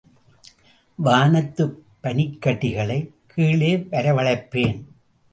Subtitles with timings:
[0.95, 3.09] வானத்துப் பனிக்கட்டிகளை
[3.27, 4.81] கீழே வரவழைப்பேன்.